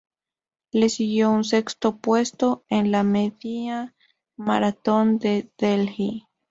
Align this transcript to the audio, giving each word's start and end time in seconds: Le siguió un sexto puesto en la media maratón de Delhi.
Le 0.71 0.89
siguió 0.89 1.29
un 1.29 1.43
sexto 1.43 1.97
puesto 1.97 2.65
en 2.69 2.89
la 2.91 3.03
media 3.03 3.93
maratón 4.35 5.19
de 5.19 5.51
Delhi. 5.59 6.27